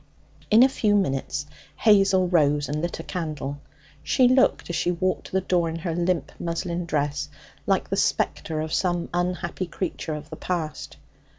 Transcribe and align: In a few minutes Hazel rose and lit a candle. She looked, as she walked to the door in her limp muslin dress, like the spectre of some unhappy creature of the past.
In 0.49 0.63
a 0.63 0.67
few 0.67 0.95
minutes 0.95 1.45
Hazel 1.77 2.27
rose 2.27 2.67
and 2.67 2.81
lit 2.81 2.99
a 2.99 3.03
candle. 3.03 3.59
She 4.01 4.27
looked, 4.27 4.67
as 4.71 4.75
she 4.75 4.89
walked 4.89 5.27
to 5.27 5.31
the 5.33 5.41
door 5.41 5.69
in 5.69 5.75
her 5.75 5.95
limp 5.95 6.31
muslin 6.39 6.87
dress, 6.87 7.29
like 7.67 7.87
the 7.87 7.95
spectre 7.95 8.61
of 8.61 8.73
some 8.73 9.09
unhappy 9.13 9.67
creature 9.67 10.15
of 10.15 10.31
the 10.31 10.37
past. 10.37 10.97